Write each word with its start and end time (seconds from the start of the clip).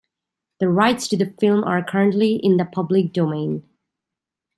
The 0.59 0.67
rights 0.67 1.07
to 1.09 1.15
the 1.15 1.27
film 1.39 1.63
are 1.63 1.83
currently 1.83 2.37
in 2.37 2.57
the 2.57 2.65
public 2.65 3.13
domain. 3.13 3.69